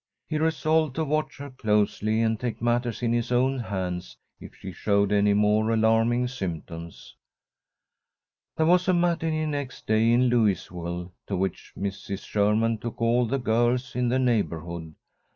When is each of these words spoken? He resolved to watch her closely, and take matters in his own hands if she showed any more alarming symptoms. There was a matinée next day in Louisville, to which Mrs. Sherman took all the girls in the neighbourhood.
He 0.27 0.39
resolved 0.39 0.95
to 0.95 1.05
watch 1.05 1.37
her 1.37 1.51
closely, 1.51 2.23
and 2.23 2.39
take 2.39 2.59
matters 2.59 3.03
in 3.03 3.13
his 3.13 3.31
own 3.31 3.59
hands 3.59 4.17
if 4.39 4.55
she 4.55 4.71
showed 4.71 5.11
any 5.11 5.35
more 5.35 5.69
alarming 5.69 6.27
symptoms. 6.27 7.15
There 8.57 8.65
was 8.65 8.87
a 8.87 8.93
matinée 8.93 9.47
next 9.47 9.85
day 9.85 10.11
in 10.11 10.23
Louisville, 10.23 11.11
to 11.27 11.37
which 11.37 11.73
Mrs. 11.77 12.25
Sherman 12.25 12.79
took 12.79 12.99
all 12.99 13.27
the 13.27 13.37
girls 13.37 13.95
in 13.95 14.09
the 14.09 14.17
neighbourhood. 14.17 14.95